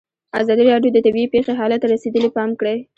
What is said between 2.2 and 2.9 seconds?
پام کړی.